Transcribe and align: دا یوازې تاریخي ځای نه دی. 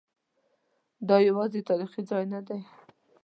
دا 1.07 1.17
یوازې 1.29 1.59
تاریخي 1.69 2.01
ځای 2.09 2.23
نه 2.33 2.39
دی. 2.47 2.59